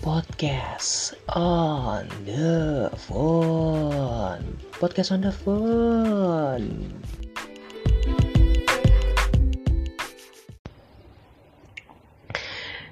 podcast 0.00 1.12
on 1.36 2.08
the 2.24 2.88
phone. 3.04 4.40
Podcast 4.80 5.12
on 5.12 5.20
the 5.20 5.28
phone. 5.28 6.88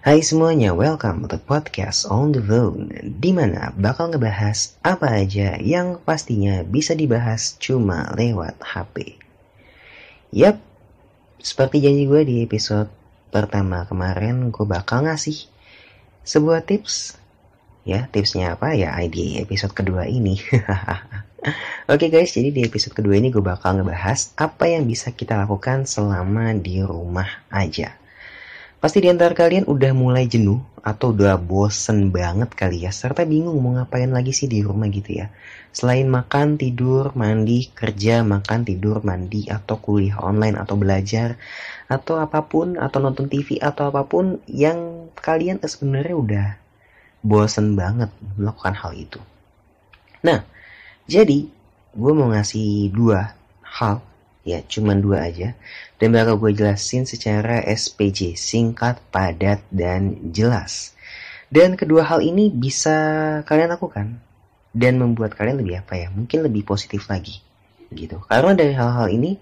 Hai 0.05 0.21
semuanya, 0.21 0.77
welcome 0.77 1.25
to 1.33 1.37
podcast 1.37 2.09
on 2.09 2.33
the 2.33 2.41
phone 2.41 2.93
Di 3.21 3.33
mana 3.33 3.77
bakal 3.77 4.09
ngebahas 4.09 4.77
apa 4.81 5.21
aja 5.21 5.61
yang 5.61 6.01
pastinya 6.01 6.65
bisa 6.65 6.97
dibahas 6.97 7.61
cuma 7.61 8.09
lewat 8.17 8.57
HP 8.61 9.21
Yap, 10.33 10.61
seperti 11.41 11.85
janji 11.85 12.09
gue 12.09 12.25
di 12.25 12.41
episode 12.41 12.89
pertama 13.29 13.85
kemarin 13.85 14.49
gue 14.49 14.65
bakal 14.65 15.05
ngasih 15.05 15.45
sebuah 16.25 16.67
tips. 16.67 17.19
Ya 17.89 18.09
tipsnya 18.11 18.59
apa? 18.59 18.77
Ya 18.77 18.97
di 19.09 19.41
episode 19.41 19.73
kedua 19.73 20.05
ini. 20.09 20.41
Oke 21.89 22.07
okay 22.07 22.09
guys, 22.11 22.35
jadi 22.35 22.51
di 22.51 22.67
episode 22.67 22.93
kedua 22.99 23.15
ini 23.15 23.31
gue 23.31 23.41
bakal 23.41 23.79
ngebahas 23.79 24.35
apa 24.35 24.69
yang 24.69 24.85
bisa 24.85 25.15
kita 25.15 25.39
lakukan 25.39 25.87
selama 25.87 26.53
di 26.59 26.83
rumah 26.83 27.47
aja. 27.49 27.95
Pasti 28.79 29.03
di 29.03 29.11
antara 29.11 29.35
kalian 29.35 29.67
udah 29.67 29.91
mulai 29.91 30.31
jenuh 30.31 30.63
atau 30.87 31.11
udah 31.11 31.35
bosen 31.35 32.15
banget 32.15 32.55
kali 32.55 32.87
ya, 32.87 32.95
serta 32.95 33.27
bingung 33.27 33.59
mau 33.59 33.75
ngapain 33.75 34.07
lagi 34.07 34.31
sih 34.31 34.47
di 34.47 34.63
rumah 34.63 34.87
gitu 34.87 35.19
ya. 35.19 35.35
Selain 35.75 36.07
makan, 36.07 36.55
tidur, 36.55 37.11
mandi, 37.19 37.67
kerja, 37.75 38.23
makan, 38.23 38.63
tidur, 38.63 39.03
mandi, 39.03 39.51
atau 39.51 39.83
kuliah 39.83 40.23
online 40.23 40.55
atau 40.55 40.79
belajar, 40.79 41.35
atau 41.91 42.23
apa 42.23 42.47
pun 42.47 42.79
atau 42.79 43.03
nonton 43.03 43.27
TV 43.27 43.59
atau 43.59 43.91
apa 43.91 44.07
pun 44.07 44.39
yang 44.47 45.11
kalian 45.19 45.59
sebenarnya 45.59 46.15
udah 46.15 46.49
bosen 47.27 47.75
banget 47.75 48.15
melakukan 48.39 48.79
hal 48.79 48.95
itu. 48.95 49.19
Nah, 50.23 50.47
jadi 51.11 51.51
gue 51.99 52.13
mau 52.15 52.31
ngasih 52.31 52.95
dua 52.95 53.35
hal 53.67 53.99
ya 54.49 54.65
cuman 54.65 55.05
dua 55.05 55.29
aja 55.29 55.53
dan 56.01 56.15
bakal 56.17 56.41
gue 56.41 56.57
jelasin 56.57 57.05
secara 57.05 57.61
SPJ 57.69 58.39
singkat, 58.39 59.03
padat 59.13 59.61
dan 59.69 60.33
jelas. 60.33 60.97
Dan 61.53 61.77
kedua 61.77 62.05
hal 62.05 62.25
ini 62.25 62.49
bisa 62.49 62.97
kalian 63.45 63.73
lakukan 63.73 64.21
dan 64.73 64.97
membuat 64.97 65.37
kalian 65.37 65.61
lebih 65.61 65.85
apa 65.85 66.01
ya? 66.01 66.09
Mungkin 66.09 66.45
lebih 66.45 66.65
positif 66.65 67.09
lagi 67.13 67.45
gitu. 67.93 68.21
Karena 68.29 68.53
dari 68.57 68.73
hal-hal 68.77 69.09
ini 69.13 69.37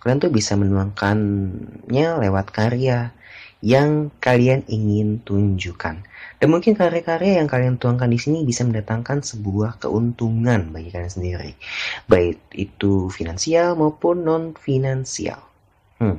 kalian 0.00 0.18
tuh 0.20 0.32
bisa 0.32 0.56
menuangkannya 0.56 2.08
lewat 2.24 2.46
karya 2.52 3.12
yang 3.60 4.08
kalian 4.24 4.64
ingin 4.68 5.20
tunjukkan. 5.20 6.04
Dan 6.40 6.48
mungkin 6.48 6.72
karya-karya 6.72 7.44
yang 7.44 7.48
kalian 7.48 7.76
tuangkan 7.76 8.08
di 8.08 8.16
sini 8.16 8.48
bisa 8.48 8.64
mendatangkan 8.64 9.20
sebuah 9.20 9.76
keuntungan 9.76 10.72
bagi 10.72 10.88
kalian 10.88 11.12
sendiri. 11.12 11.52
Baik 12.08 12.40
itu 12.56 13.12
finansial 13.12 13.76
maupun 13.76 14.24
non-finansial. 14.24 15.40
Hmm. 16.00 16.16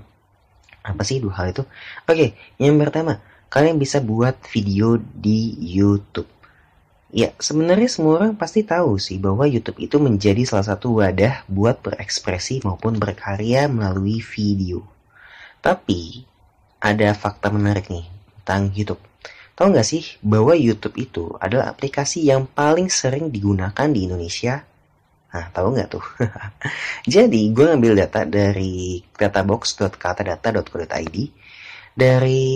Apa 0.85 1.01
sih 1.01 1.17
dua 1.17 1.33
hal 1.41 1.47
itu? 1.53 1.63
Oke, 2.05 2.37
yang 2.61 2.77
pertama, 2.77 3.17
kalian 3.49 3.81
bisa 3.81 3.97
buat 3.97 4.37
video 4.53 5.01
di 5.01 5.57
YouTube. 5.57 6.29
Ya, 7.11 7.35
sebenarnya 7.41 7.91
semua 7.91 8.23
orang 8.23 8.39
pasti 8.39 8.63
tahu 8.63 8.95
sih 8.95 9.19
bahwa 9.19 9.43
YouTube 9.43 9.83
itu 9.83 9.99
menjadi 9.99 10.47
salah 10.47 10.73
satu 10.73 11.01
wadah 11.03 11.43
buat 11.51 11.83
berekspresi 11.83 12.63
maupun 12.63 12.95
berkarya 13.01 13.67
melalui 13.67 14.23
video. 14.23 14.87
Tapi, 15.59 16.23
ada 16.81 17.13
fakta 17.13 17.53
menarik 17.53 17.93
nih 17.93 18.09
tentang 18.41 18.73
YouTube. 18.73 18.97
Tahu 19.53 19.77
nggak 19.77 19.85
sih 19.85 20.17
bahwa 20.25 20.57
YouTube 20.57 20.97
itu 20.97 21.29
adalah 21.37 21.69
aplikasi 21.69 22.25
yang 22.25 22.49
paling 22.49 22.89
sering 22.89 23.29
digunakan 23.29 23.85
di 23.85 24.09
Indonesia? 24.09 24.65
Nah, 25.31 25.47
tahu 25.53 25.77
nggak 25.77 25.89
tuh? 25.93 26.03
Jadi, 27.13 27.53
gue 27.53 27.65
ngambil 27.69 28.03
data 28.03 28.25
dari 28.25 28.99
databox.katadata.co.id. 29.15 31.17
Dari 31.91 32.47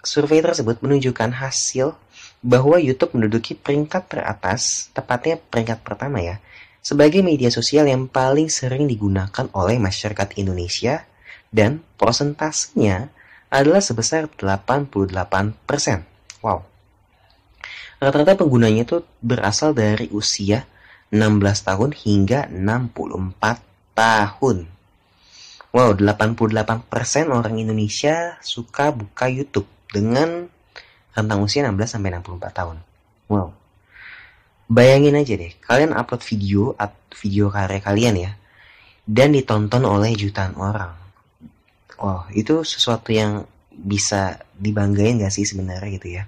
survei 0.00 0.40
tersebut 0.40 0.80
menunjukkan 0.80 1.34
hasil 1.34 1.92
bahwa 2.40 2.80
YouTube 2.80 3.12
menduduki 3.18 3.58
peringkat 3.58 4.08
teratas, 4.08 4.88
tepatnya 4.96 5.36
peringkat 5.36 5.84
pertama 5.84 6.24
ya, 6.24 6.40
sebagai 6.80 7.20
media 7.20 7.52
sosial 7.52 7.84
yang 7.84 8.08
paling 8.08 8.48
sering 8.48 8.88
digunakan 8.88 9.44
oleh 9.52 9.76
masyarakat 9.76 10.40
Indonesia 10.40 11.04
dan 11.52 11.84
prosentasenya 12.00 13.12
adalah 13.50 13.82
sebesar 13.82 14.30
88%. 14.30 15.60
Wow. 16.40 16.62
Rata-rata 18.00 18.38
penggunanya 18.38 18.88
itu 18.88 19.04
berasal 19.20 19.76
dari 19.76 20.08
usia 20.14 20.64
16 21.12 21.66
tahun 21.66 21.90
hingga 21.92 22.48
64 22.48 23.60
tahun. 23.98 24.70
Wow, 25.70 25.94
88% 25.94 26.86
orang 27.30 27.54
Indonesia 27.58 28.38
suka 28.42 28.90
buka 28.94 29.26
YouTube 29.30 29.66
dengan 29.90 30.46
rentang 31.14 31.42
usia 31.42 31.66
16 31.66 31.98
sampai 31.98 32.10
64 32.22 32.54
tahun. 32.54 32.76
Wow. 33.28 33.54
Bayangin 34.70 35.18
aja 35.18 35.34
deh, 35.34 35.52
kalian 35.66 35.90
upload 35.98 36.22
video 36.22 36.78
video 37.10 37.50
karya 37.50 37.82
kalian 37.82 38.14
ya 38.16 38.32
dan 39.02 39.34
ditonton 39.34 39.82
oleh 39.82 40.14
jutaan 40.14 40.54
orang. 40.54 40.99
Wow, 42.00 42.32
itu 42.32 42.64
sesuatu 42.64 43.12
yang 43.12 43.44
bisa 43.70 44.40
dibanggain 44.56 45.20
gak 45.20 45.32
sih 45.32 45.44
sebenarnya 45.44 45.90
gitu 46.00 46.08
ya. 46.16 46.24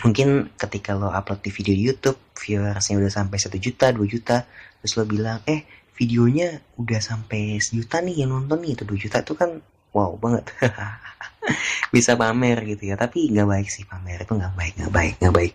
Mungkin 0.00 0.56
ketika 0.56 0.96
lo 0.96 1.12
upload 1.12 1.44
di 1.44 1.50
video 1.52 1.74
di 1.76 1.84
YouTube, 1.92 2.18
viewersnya 2.36 2.96
udah 2.96 3.12
sampai 3.12 3.36
1 3.36 3.52
juta, 3.60 3.92
2 3.92 4.00
juta, 4.08 4.48
terus 4.80 4.92
lo 4.96 5.04
bilang, 5.04 5.44
eh 5.44 5.64
videonya 5.96 6.60
udah 6.80 7.00
sampai 7.00 7.60
sejuta 7.60 8.00
nih 8.00 8.24
yang 8.24 8.32
nonton 8.32 8.64
nih, 8.64 8.76
itu 8.76 8.84
2 8.88 8.96
juta 8.96 9.20
itu 9.20 9.36
kan 9.36 9.60
wow 9.92 10.16
banget. 10.16 10.48
bisa 11.94 12.18
pamer 12.18 12.58
gitu 12.66 12.90
ya 12.90 12.98
tapi 12.98 13.30
nggak 13.30 13.48
baik 13.48 13.68
sih 13.70 13.86
pamer 13.86 14.26
itu 14.26 14.34
nggak 14.34 14.54
baik 14.58 14.74
nggak 14.78 14.92
baik 14.92 15.14
nggak 15.22 15.34
baik 15.34 15.54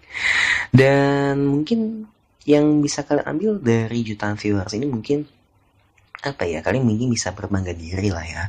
dan 0.72 1.36
mungkin 1.44 2.08
yang 2.48 2.82
bisa 2.82 3.06
kalian 3.06 3.28
ambil 3.28 3.52
dari 3.62 4.02
jutaan 4.02 4.40
viewers 4.40 4.74
ini 4.74 4.88
mungkin 4.90 5.28
apa 6.22 6.44
ya 6.46 6.62
kalian 6.62 6.86
mungkin 6.86 7.10
bisa 7.10 7.34
berbangga 7.34 7.74
diri 7.74 8.14
lah 8.14 8.26
ya 8.26 8.44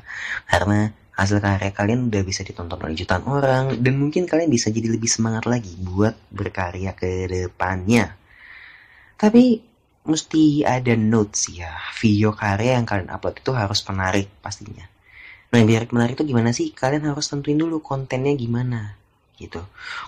karena 0.49 0.93
hasil 1.13 1.41
karya 1.41 1.73
kalian 1.73 2.09
udah 2.09 2.23
bisa 2.25 2.45
ditonton 2.45 2.81
oleh 2.81 2.97
jutaan 2.97 3.25
orang 3.29 3.77
dan 3.81 3.95
mungkin 3.97 4.25
kalian 4.29 4.49
bisa 4.49 4.69
jadi 4.73 4.93
lebih 4.93 5.09
semangat 5.09 5.45
lagi 5.49 5.73
buat 5.81 6.17
berkarya 6.33 6.93
ke 6.97 7.29
depannya 7.29 8.13
tapi 9.17 9.61
mesti 10.03 10.67
ada 10.67 10.93
notes 10.99 11.53
ya 11.53 11.73
video 12.01 12.33
karya 12.33 12.81
yang 12.81 12.89
kalian 12.89 13.13
upload 13.13 13.39
itu 13.41 13.53
harus 13.55 13.81
menarik 13.89 14.29
pastinya 14.41 14.93
Nah, 15.53 15.61
biar 15.69 15.85
menarik 15.93 16.17
itu 16.17 16.25
gimana 16.33 16.51
sih? 16.57 16.73
Kalian 16.73 17.13
harus 17.13 17.29
tentuin 17.29 17.61
dulu 17.61 17.85
kontennya 17.85 18.33
gimana 18.33 18.97
gitu. 19.37 19.61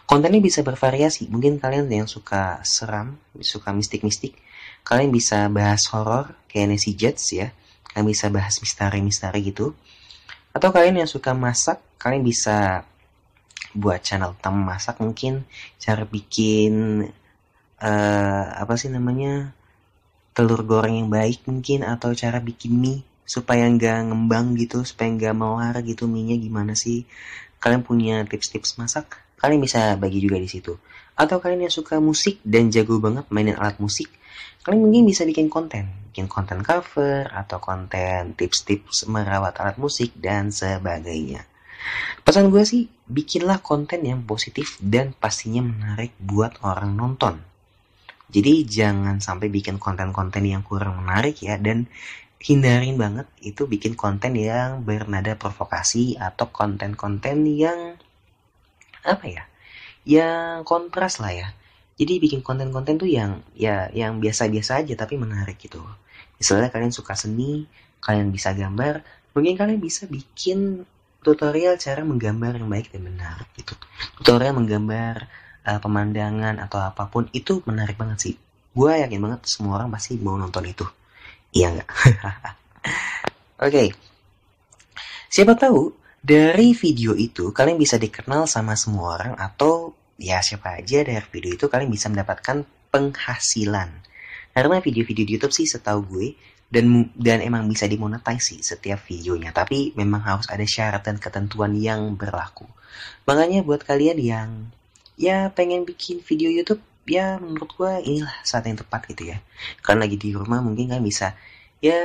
Kontennya 0.08 0.41
bisa 0.41 0.64
bervariasi. 0.64 1.28
Mungkin 1.28 1.60
kalian 1.60 1.84
yang 1.92 2.08
suka 2.08 2.64
seram, 2.64 3.20
suka 3.44 3.76
mistik-mistik, 3.76 4.41
kalian 4.84 5.10
bisa 5.10 5.48
bahas 5.48 5.88
horor 5.90 6.36
kayak 6.46 6.76
Nancy 6.76 6.92
Jets 6.94 7.32
ya. 7.32 7.50
Kalian 7.90 8.06
bisa 8.12 8.28
bahas 8.28 8.60
misteri-misteri 8.60 9.40
gitu. 9.50 9.72
Atau 10.54 10.70
kalian 10.70 11.02
yang 11.02 11.10
suka 11.10 11.34
masak, 11.34 11.82
kalian 11.98 12.22
bisa 12.22 12.86
buat 13.74 13.98
channel 14.06 14.38
tentang 14.38 14.62
masak 14.62 15.02
mungkin 15.02 15.42
cara 15.82 16.06
bikin 16.06 17.02
uh, 17.82 18.44
apa 18.54 18.78
sih 18.78 18.86
namanya 18.86 19.50
telur 20.30 20.62
goreng 20.62 20.94
yang 20.94 21.10
baik 21.10 21.42
mungkin 21.50 21.82
atau 21.82 22.14
cara 22.14 22.38
bikin 22.38 22.78
mie 22.78 23.02
supaya 23.26 23.66
nggak 23.66 24.14
ngembang 24.14 24.54
gitu 24.54 24.86
supaya 24.86 25.10
nggak 25.10 25.34
mawar 25.34 25.75
gitu 25.82 26.06
minyak 26.06 26.38
gimana 26.38 26.78
sih 26.78 27.02
kalian 27.58 27.82
punya 27.82 28.22
tips-tips 28.30 28.78
masak 28.78 29.10
kalian 29.42 29.58
bisa 29.58 29.98
bagi 29.98 30.22
juga 30.22 30.38
di 30.38 30.46
situ 30.46 30.78
atau 31.19 31.42
kalian 31.42 31.66
yang 31.66 31.75
suka 31.75 31.98
musik 31.98 32.38
dan 32.46 32.70
jago 32.70 33.02
banget 33.02 33.26
mainin 33.34 33.58
alat 33.58 33.78
musik 33.82 34.06
kalian 34.64 34.81
mungkin 34.88 35.04
bisa 35.08 35.22
bikin 35.28 35.52
konten. 35.52 35.90
Bikin 36.10 36.31
konten 36.31 36.62
cover 36.62 37.26
atau 37.31 37.58
konten 37.58 38.38
tips-tips 38.38 39.10
merawat 39.10 39.58
alat 39.58 39.76
musik 39.76 40.14
dan 40.16 40.54
sebagainya. 40.54 41.44
Pesan 42.25 42.48
gue 42.48 42.64
sih 42.64 42.88
bikinlah 43.04 43.60
konten 43.60 44.00
yang 44.06 44.25
positif 44.25 44.81
dan 44.81 45.12
pastinya 45.12 45.60
menarik 45.60 46.16
buat 46.16 46.56
orang 46.64 46.96
nonton. 46.96 47.42
Jadi 48.32 48.64
jangan 48.64 49.20
sampai 49.20 49.52
bikin 49.52 49.76
konten-konten 49.76 50.42
yang 50.48 50.64
kurang 50.64 51.04
menarik 51.04 51.38
ya 51.44 51.60
dan 51.60 51.87
hindarin 52.44 53.00
banget 53.00 53.25
itu 53.40 53.64
bikin 53.64 53.96
konten 53.96 54.37
yang 54.37 54.84
bernada 54.84 55.32
provokasi 55.32 56.20
atau 56.20 56.52
konten-konten 56.52 57.48
yang 57.48 57.96
apa 59.00 59.25
ya 59.25 59.44
yang 60.04 60.60
kontras 60.64 61.20
lah 61.25 61.32
ya 61.32 61.48
jadi 61.94 62.19
bikin 62.19 62.43
konten-konten 62.43 62.99
tuh 62.99 63.06
yang 63.06 63.43
ya 63.55 63.87
yang 63.94 64.19
biasa-biasa 64.19 64.82
aja 64.82 64.94
tapi 64.99 65.14
menarik 65.14 65.58
gitu. 65.62 65.79
Misalnya 66.43 66.69
kalian 66.75 66.91
suka 66.91 67.14
seni 67.14 67.70
kalian 68.02 68.35
bisa 68.35 68.50
gambar 68.52 69.00
mungkin 69.35 69.55
kalian 69.55 69.79
bisa 69.79 70.11
bikin 70.11 70.82
tutorial 71.23 71.79
cara 71.81 72.02
menggambar 72.02 72.58
yang 72.58 72.67
baik 72.67 72.91
dan 72.91 73.06
benar 73.06 73.46
gitu. 73.55 73.79
Tutorial 74.19 74.58
menggambar 74.58 75.31
uh, 75.64 75.81
pemandangan 75.81 76.58
atau 76.61 76.82
apa 76.82 77.06
pun 77.06 77.31
itu 77.31 77.62
menarik 77.64 77.94
banget 77.94 78.19
sih. 78.20 78.35
Gue 78.75 78.99
yakin 78.99 79.23
banget 79.23 79.40
semua 79.47 79.79
orang 79.79 79.94
pasti 79.94 80.19
mau 80.19 80.35
nonton 80.35 80.67
itu. 80.67 80.85
Iya 81.55 81.79
nggak? 81.79 81.88
Oke. 83.64 83.70
Okay. 83.70 83.88
siapa 85.31 85.58
tahu 85.58 85.90
dari 86.23 86.79
video 86.79 87.14
itu 87.19 87.50
kalian 87.50 87.75
bisa 87.75 87.99
dikenal 87.99 88.47
sama 88.47 88.79
semua 88.79 89.19
orang 89.19 89.32
atau 89.35 89.94
ya 90.19 90.38
siapa 90.40 90.78
aja 90.78 91.02
dari 91.02 91.19
video 91.31 91.58
itu 91.58 91.66
kalian 91.66 91.90
bisa 91.90 92.06
mendapatkan 92.11 92.62
penghasilan. 92.94 93.90
Karena 94.55 94.78
video-video 94.78 95.26
di 95.26 95.32
YouTube 95.34 95.50
sih 95.50 95.66
setahu 95.66 96.06
gue 96.06 96.38
dan 96.70 97.11
dan 97.19 97.43
emang 97.43 97.66
bisa 97.66 97.90
dimonetize 97.90 98.55
sih 98.55 98.61
setiap 98.62 99.02
videonya. 99.11 99.50
Tapi 99.50 99.94
memang 99.99 100.22
harus 100.22 100.46
ada 100.46 100.62
syarat 100.62 101.02
dan 101.02 101.19
ketentuan 101.19 101.75
yang 101.75 102.14
berlaku. 102.14 102.66
Makanya 103.26 103.66
buat 103.66 103.82
kalian 103.82 104.19
yang 104.22 104.50
ya 105.19 105.50
pengen 105.50 105.82
bikin 105.82 106.22
video 106.22 106.50
YouTube 106.50 106.82
ya 107.06 107.38
menurut 107.38 107.70
gue 107.75 107.93
inilah 108.06 108.34
saat 108.46 108.70
yang 108.70 108.78
tepat 108.78 109.11
gitu 109.11 109.34
ya. 109.34 109.43
Karena 109.82 110.06
lagi 110.06 110.16
di 110.16 110.31
rumah 110.31 110.62
mungkin 110.62 110.94
kan 110.94 111.02
bisa 111.02 111.34
ya 111.82 111.99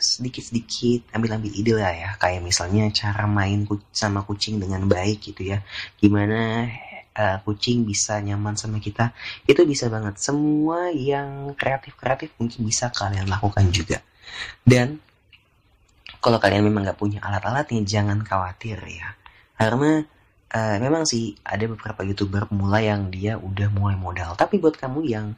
sedikit-sedikit 0.00 1.12
ambil-ambil 1.12 1.52
ide 1.52 1.76
lah 1.76 1.92
ya. 1.92 2.10
Kayak 2.16 2.48
misalnya 2.48 2.88
cara 2.96 3.28
main 3.28 3.68
sama 3.92 4.24
kucing 4.24 4.56
dengan 4.56 4.88
baik 4.88 5.20
gitu 5.20 5.52
ya. 5.52 5.60
Gimana 6.00 6.64
uh, 7.20 7.36
kucing 7.44 7.84
bisa 7.84 8.16
nyaman 8.24 8.56
sama 8.56 8.80
kita 8.80 9.12
itu 9.44 9.60
bisa 9.68 9.92
banget. 9.92 10.16
Semua 10.16 10.88
yang 10.88 11.52
kreatif-kreatif 11.52 12.32
mungkin 12.40 12.64
bisa 12.64 12.88
kalian 12.88 13.28
lakukan 13.28 13.68
juga. 13.68 14.00
Dan 14.64 14.96
kalau 16.20 16.40
kalian 16.40 16.64
memang 16.64 16.88
nggak 16.88 17.00
punya 17.00 17.20
alat-alatnya 17.20 17.84
jangan 17.84 18.24
khawatir 18.24 18.80
ya. 18.88 19.12
Karena 19.60 20.00
uh, 20.56 20.76
memang 20.80 21.04
sih 21.04 21.36
ada 21.44 21.64
beberapa 21.68 22.00
youtuber 22.04 22.48
pemula 22.48 22.80
yang 22.80 23.12
dia 23.12 23.36
udah 23.36 23.68
mulai 23.68 23.96
modal. 24.00 24.32
Tapi 24.36 24.56
buat 24.56 24.80
kamu 24.80 25.00
yang 25.04 25.36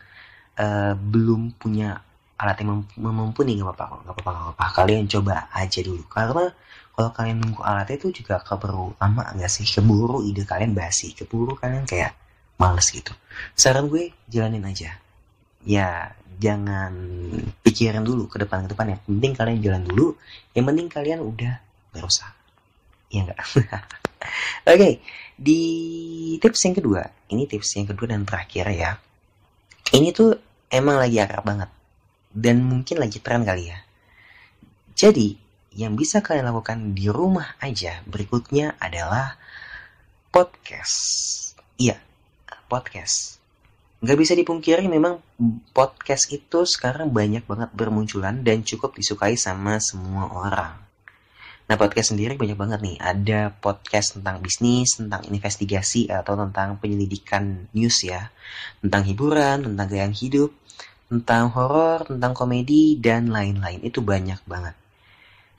uh, 0.59 0.95
belum 0.95 1.59
punya 1.59 1.99
alat 2.43 2.59
yang 2.59 2.83
mumpuni 2.99 3.55
nggak 3.55 3.71
apa-apa 3.71 4.03
nggak 4.03 4.15
apa-apa 4.15 4.31
nggak 4.31 4.45
apa-apa. 4.55 4.65
Kalian 4.75 5.05
coba 5.11 5.47
aja 5.55 5.81
dulu. 5.83 6.03
Karena 6.11 6.51
kalau 6.93 7.11
kalian 7.17 7.41
nunggu 7.41 7.65
alatnya 7.65 7.97
itu 7.97 8.13
juga 8.13 8.45
keburu 8.45 8.93
lama 9.01 9.25
nggak 9.33 9.49
sih? 9.49 9.65
Keburu 9.65 10.21
ide 10.29 10.45
kalian 10.45 10.77
basi. 10.77 11.17
Keburu 11.17 11.57
kalian 11.57 11.89
kayak 11.89 12.13
males 12.61 12.93
gitu. 12.93 13.17
Saran 13.57 13.89
gue 13.89 14.13
jalanin 14.29 14.63
aja. 14.69 15.01
Ya 15.65 16.13
jangan 16.37 16.93
pikirin 17.65 18.05
dulu 18.05 18.29
ke 18.29 18.45
depan 18.45 18.69
ke 18.69 18.77
depan. 18.77 18.93
Yang 18.93 19.01
penting 19.09 19.33
kalian 19.33 19.59
jalan 19.65 19.83
dulu. 19.89 20.07
Yang 20.53 20.65
penting 20.69 20.87
kalian 20.93 21.21
udah 21.25 21.55
berusaha. 21.97 22.33
Ya 23.09 23.25
enggak 23.25 23.41
Oke, 24.63 24.79
okay, 24.79 24.93
di 25.35 25.61
tips 26.39 26.71
yang 26.71 26.79
kedua, 26.79 27.03
ini 27.35 27.51
tips 27.51 27.75
yang 27.75 27.91
kedua 27.91 28.15
dan 28.15 28.23
terakhir 28.23 28.71
ya. 28.71 28.95
Ini 29.91 30.15
tuh 30.15 30.39
emang 30.71 31.03
lagi 31.03 31.19
akrab 31.19 31.43
banget. 31.43 31.71
Dan 32.31 32.63
mungkin 32.63 33.03
lagi 33.03 33.19
tren 33.19 33.43
kali 33.43 33.75
ya. 33.75 33.83
Jadi, 34.95 35.42
yang 35.73 35.97
bisa 35.97 36.21
kalian 36.21 36.53
lakukan 36.53 36.93
di 36.93 37.09
rumah 37.09 37.57
aja 37.61 38.05
berikutnya 38.05 38.77
adalah 38.77 39.41
podcast. 40.29 40.97
Iya, 41.81 41.97
podcast. 42.69 43.41
Gak 44.03 44.19
bisa 44.19 44.35
dipungkiri 44.35 44.91
memang 44.91 45.23
podcast 45.71 46.29
itu 46.35 46.67
sekarang 46.67 47.15
banyak 47.15 47.47
banget 47.47 47.71
bermunculan 47.71 48.43
dan 48.43 48.67
cukup 48.67 48.99
disukai 48.99 49.39
sama 49.39 49.79
semua 49.79 50.27
orang. 50.33 50.75
Nah 51.71 51.79
podcast 51.79 52.11
sendiri 52.11 52.35
banyak 52.35 52.59
banget 52.59 52.83
nih. 52.83 52.99
Ada 52.99 53.55
podcast 53.55 54.19
tentang 54.19 54.43
bisnis, 54.43 54.99
tentang 54.99 55.23
investigasi 55.31 56.11
atau 56.11 56.35
tentang 56.35 56.83
penyelidikan 56.83 57.71
news 57.73 58.03
ya. 58.03 58.35
Tentang 58.83 59.07
hiburan, 59.07 59.71
tentang 59.71 59.87
gaya 59.87 60.11
hidup, 60.11 60.51
tentang 61.07 61.55
horor, 61.55 62.05
tentang 62.11 62.35
komedi, 62.35 62.99
dan 62.99 63.31
lain-lain. 63.31 63.81
Itu 63.87 64.03
banyak 64.03 64.43
banget. 64.45 64.82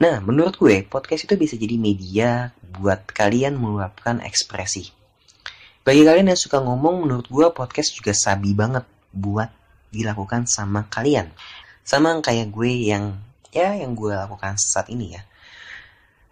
Nah, 0.04 0.20
menurut 0.20 0.60
gue, 0.60 0.84
podcast 0.84 1.24
itu 1.24 1.40
bisa 1.40 1.56
jadi 1.56 1.80
media 1.80 2.52
buat 2.76 3.08
kalian 3.08 3.56
meluapkan 3.56 4.20
ekspresi. 4.20 4.92
Bagi 5.88 6.04
kalian 6.04 6.28
yang 6.28 6.36
suka 6.36 6.60
ngomong, 6.60 7.08
menurut 7.08 7.32
gue 7.32 7.48
podcast 7.56 7.96
juga 7.96 8.12
sabi 8.12 8.52
banget 8.52 8.84
buat 9.16 9.48
dilakukan 9.96 10.44
sama 10.44 10.92
kalian. 10.92 11.32
Sama 11.88 12.20
kayak 12.20 12.52
gue 12.52 12.92
yang, 12.92 13.16
ya 13.56 13.80
yang 13.80 13.96
gue 13.96 14.12
lakukan 14.12 14.60
saat 14.60 14.92
ini 14.92 15.16
ya. 15.16 15.24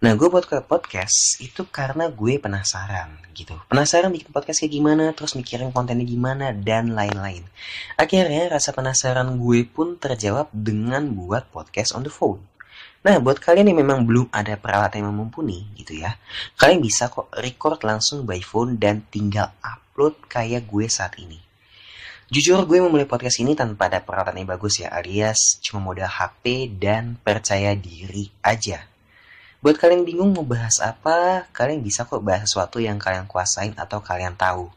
Nah, 0.04 0.20
gue 0.20 0.28
buat 0.28 0.44
podcast 0.68 1.40
itu 1.40 1.64
karena 1.64 2.12
gue 2.12 2.36
penasaran 2.36 3.24
gitu. 3.32 3.56
Penasaran 3.72 4.12
bikin 4.12 4.36
podcast 4.36 4.60
kayak 4.60 4.74
gimana, 4.76 5.16
terus 5.16 5.32
mikirin 5.32 5.72
kontennya 5.72 6.04
gimana, 6.04 6.52
dan 6.52 6.92
lain-lain. 6.92 7.48
Akhirnya 7.96 8.52
rasa 8.52 8.76
penasaran 8.76 9.40
gue 9.40 9.64
pun 9.64 9.96
terjawab 9.96 10.52
dengan 10.52 11.08
buat 11.16 11.48
podcast 11.48 11.96
on 11.96 12.04
the 12.04 12.12
phone. 12.12 12.51
Nah, 13.02 13.18
buat 13.18 13.42
kalian 13.42 13.74
yang 13.74 13.82
memang 13.82 14.06
belum 14.06 14.30
ada 14.30 14.54
peralatan 14.54 15.02
yang 15.02 15.10
mumpuni 15.10 15.66
gitu 15.74 15.98
ya, 15.98 16.14
kalian 16.54 16.78
bisa 16.78 17.10
kok 17.10 17.34
record 17.34 17.82
langsung 17.82 18.22
by 18.22 18.38
phone 18.38 18.78
dan 18.78 19.02
tinggal 19.10 19.50
upload 19.58 20.14
kayak 20.30 20.70
gue 20.70 20.86
saat 20.86 21.18
ini. 21.18 21.42
Jujur 22.30 22.62
gue 22.62 22.78
memulai 22.78 23.02
podcast 23.04 23.42
ini 23.42 23.58
tanpa 23.58 23.90
ada 23.90 23.98
peralatan 23.98 24.38
yang 24.38 24.54
bagus 24.54 24.78
ya, 24.78 24.94
alias 24.94 25.58
cuma 25.58 25.82
modal 25.82 26.06
HP 26.06 26.70
dan 26.78 27.18
percaya 27.18 27.74
diri 27.74 28.30
aja. 28.38 28.86
Buat 29.58 29.82
kalian 29.82 30.06
bingung 30.06 30.30
mau 30.30 30.46
bahas 30.46 30.78
apa, 30.78 31.50
kalian 31.50 31.82
bisa 31.82 32.06
kok 32.06 32.22
bahas 32.22 32.46
sesuatu 32.46 32.78
yang 32.78 33.02
kalian 33.02 33.26
kuasain 33.26 33.74
atau 33.74 33.98
kalian 33.98 34.38
tahu. 34.38 34.70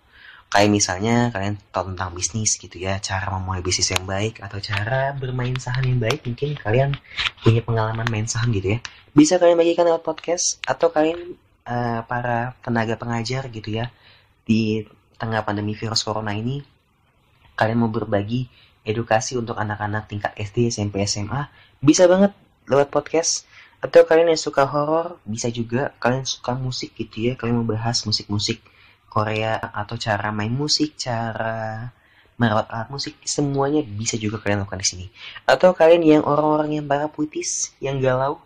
Kayak 0.51 0.69
misalnya 0.71 1.15
kalian 1.35 1.55
tahu 1.73 1.91
tentang 1.91 2.15
bisnis 2.15 2.55
gitu 2.55 2.77
ya, 2.79 3.01
cara 3.03 3.27
memulai 3.33 3.59
bisnis 3.59 3.91
yang 3.91 4.07
baik 4.07 4.39
atau 4.39 4.61
cara 4.63 5.11
bermain 5.17 5.55
saham 5.59 5.83
yang 5.83 5.99
baik. 5.99 6.23
Mungkin 6.23 6.55
kalian 6.55 6.95
punya 7.43 7.61
pengalaman 7.65 8.07
main 8.07 8.27
saham 8.29 8.55
gitu 8.55 8.77
ya. 8.77 8.79
Bisa 9.11 9.35
kalian 9.35 9.59
bagikan 9.59 9.83
lewat 9.83 10.05
podcast 10.05 10.63
atau 10.63 10.93
kalian 10.93 11.35
uh, 11.67 12.05
para 12.07 12.55
tenaga 12.61 12.95
pengajar 12.95 13.49
gitu 13.51 13.73
ya 13.73 13.91
di 14.45 14.85
tengah 15.17 15.41
pandemi 15.41 15.73
virus 15.73 16.05
corona 16.05 16.31
ini 16.37 16.61
kalian 17.57 17.81
mau 17.81 17.91
berbagi 17.91 18.47
edukasi 18.85 19.33
untuk 19.39 19.57
anak-anak 19.57 20.05
tingkat 20.05 20.31
SD, 20.37 20.69
SMP, 20.69 21.01
SMA, 21.09 21.49
bisa 21.81 22.05
banget 22.05 22.31
lewat 22.69 22.93
podcast 22.93 23.49
atau 23.81 24.05
kalian 24.05 24.33
yang 24.33 24.41
suka 24.41 24.65
horor 24.65 25.21
bisa 25.25 25.49
juga 25.49 25.93
kalian 26.01 26.25
suka 26.25 26.57
musik 26.57 26.93
gitu 26.97 27.29
ya 27.29 27.33
kalian 27.37 27.61
mau 27.61 27.67
bahas 27.67 28.01
musik-musik 28.05 28.61
Korea 29.15 29.55
atau 29.71 29.95
cara 29.95 30.35
main 30.35 30.51
musik 30.51 30.99
cara 30.99 31.87
merawat 32.35 32.67
alat 32.67 32.91
musik 32.91 33.15
semuanya 33.23 33.79
bisa 33.79 34.19
juga 34.19 34.43
kalian 34.43 34.67
lakukan 34.67 34.83
di 34.83 34.87
sini 34.91 35.05
atau 35.47 35.71
kalian 35.71 36.03
yang 36.03 36.23
orang-orang 36.27 36.83
yang 36.83 36.85
para 36.85 37.07
puitis 37.07 37.71
yang 37.79 38.03
galau 38.03 38.43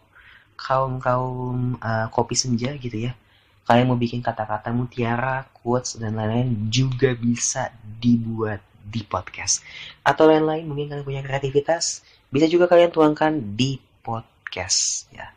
kaum 0.54 1.02
kaum 1.02 1.82
uh, 1.82 2.06
kopi 2.14 2.38
senja 2.38 2.70
gitu 2.78 3.10
ya 3.10 3.18
kalian 3.66 3.90
mau 3.90 3.98
bikin 3.98 4.22
kata-kata 4.22 4.70
mutiara 4.70 5.50
quotes 5.58 5.98
dan 5.98 6.14
lain-lain 6.14 6.70
juga 6.70 7.18
bisa 7.18 7.74
dibuat 7.82 8.62
di 8.86 9.02
podcast 9.02 9.66
atau 10.06 10.30
lain-lain 10.30 10.70
mungkin 10.70 10.94
kalian 10.94 11.06
punya 11.06 11.22
kreativitas 11.26 12.06
bisa 12.30 12.46
juga 12.46 12.70
kalian 12.70 12.94
tuangkan 12.94 13.58
di 13.58 13.82
podcast 14.06 15.10
ya. 15.10 15.34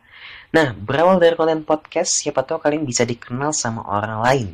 Nah, 0.52 0.76
berawal 0.76 1.16
dari 1.16 1.32
konten 1.32 1.64
podcast, 1.64 2.20
siapa 2.20 2.44
tahu 2.44 2.60
kalian 2.60 2.84
bisa 2.84 3.08
dikenal 3.08 3.56
sama 3.56 3.80
orang 3.88 4.20
lain. 4.20 4.48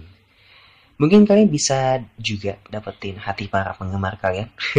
Mungkin 0.99 1.25
kalian 1.31 1.47
bisa 1.47 2.03
juga 2.19 2.59
dapetin 2.67 3.23
hati 3.23 3.47
para 3.47 3.71
penggemar 3.79 4.19
kalian. 4.19 4.51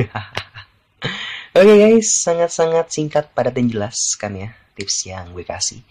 Oke 1.56 1.66
okay 1.66 1.78
guys, 1.80 2.22
sangat-sangat 2.22 2.92
singkat, 2.92 3.32
padat 3.32 3.56
dan 3.56 3.72
jelas 3.72 3.96
kan 4.20 4.36
ya 4.36 4.52
tips 4.80 5.12
yang 5.12 5.36
gue 5.36 5.44
kasih. 5.44 5.84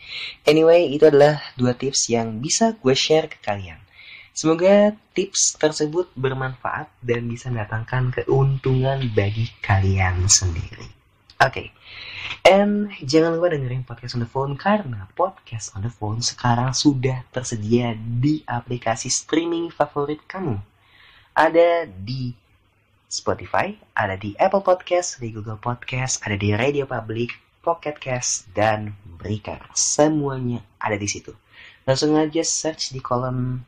Anyway, 0.49 0.89
itu 0.89 1.05
adalah 1.05 1.45
dua 1.61 1.77
tips 1.77 2.09
yang 2.09 2.41
bisa 2.41 2.73
gue 2.81 2.97
share 2.97 3.29
ke 3.29 3.37
kalian. 3.45 3.77
Semoga 4.33 4.97
tips 5.13 5.61
tersebut 5.61 6.09
bermanfaat 6.17 6.89
dan 7.05 7.29
bisa 7.29 7.53
mendatangkan 7.53 8.23
keuntungan 8.23 9.05
bagi 9.13 9.53
kalian 9.61 10.25
sendiri. 10.25 10.98
Oke. 11.39 11.55
Okay. 11.55 11.67
And 12.43 12.91
jangan 13.07 13.39
lupa 13.39 13.55
dengerin 13.55 13.87
podcast 13.87 14.19
on 14.19 14.27
the 14.27 14.31
phone 14.31 14.59
karena 14.59 15.07
podcast 15.15 15.71
on 15.79 15.87
the 15.87 15.93
phone 15.93 16.19
sekarang 16.19 16.75
sudah 16.75 17.23
tersedia 17.31 17.95
di 17.95 18.43
aplikasi 18.43 19.07
streaming 19.07 19.71
favorit 19.71 20.19
kamu. 20.27 20.59
Ada 21.39 21.87
di 21.87 22.35
Spotify, 23.07 23.71
ada 23.95 24.19
di 24.19 24.35
Apple 24.35 24.67
Podcast, 24.67 25.23
di 25.23 25.31
Google 25.31 25.63
Podcast, 25.63 26.27
ada 26.27 26.35
di 26.35 26.51
Radio 26.59 26.91
Public, 26.91 27.39
Pocket 27.63 28.03
Cast, 28.03 28.51
dan 28.51 28.99
Breaker. 29.07 29.63
Semuanya 29.79 30.67
ada 30.83 30.99
di 30.99 31.07
situ. 31.07 31.31
Langsung 31.87 32.19
aja 32.19 32.43
search 32.43 32.91
di 32.91 32.99
kolom 32.99 33.63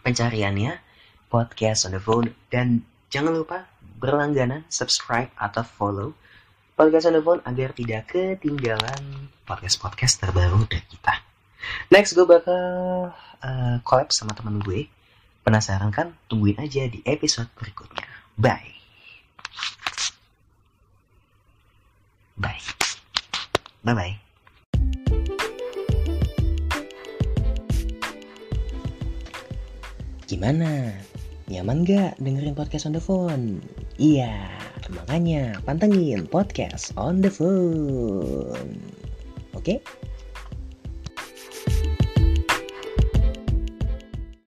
pencariannya 0.00 0.80
podcast 1.28 1.84
on 1.84 1.92
the 1.92 2.00
phone 2.00 2.32
dan 2.48 2.80
jangan 3.12 3.36
lupa 3.36 3.68
berlangganan, 4.00 4.64
subscribe 4.72 5.28
atau 5.36 5.60
follow 5.60 6.16
podcast 6.76 7.08
on 7.08 7.16
phone 7.24 7.40
agar 7.48 7.72
tidak 7.72 8.12
ketinggalan 8.12 9.32
podcast-podcast 9.48 10.20
terbaru 10.20 10.68
dari 10.68 10.84
kita. 10.84 11.24
Next 11.88 12.12
gue 12.12 12.28
bakal 12.28 13.08
uh, 13.40 13.76
collab 13.80 14.12
sama 14.12 14.36
temen 14.36 14.60
gue. 14.60 14.84
Penasaran 15.40 15.88
kan? 15.88 16.12
Tungguin 16.28 16.60
aja 16.60 16.84
di 16.84 17.00
episode 17.08 17.48
berikutnya. 17.56 18.04
Bye. 18.36 18.76
Bye. 22.36 22.60
Bye-bye. 23.80 24.14
Gimana? 30.28 30.92
Nyaman 31.46 31.86
gak 31.88 32.20
dengerin 32.20 32.58
podcast 32.58 32.90
on 32.90 32.92
the 32.92 33.00
phone? 33.00 33.62
Iya, 33.96 34.50
makanya 34.92 35.58
pantengin 35.66 36.26
podcast 36.30 36.94
on 36.94 37.18
the 37.18 37.30
phone. 37.30 38.78
Oke? 39.54 39.60
Okay? 39.60 39.78